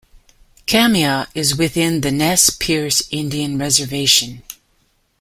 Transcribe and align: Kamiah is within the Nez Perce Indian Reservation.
Kamiah 0.65 1.27
is 1.35 1.55
within 1.55 2.01
the 2.01 2.09
Nez 2.09 2.49
Perce 2.49 3.03
Indian 3.11 3.59
Reservation. 3.59 4.41